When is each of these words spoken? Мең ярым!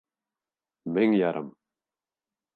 Мең 0.95 1.13
ярым! 1.19 1.53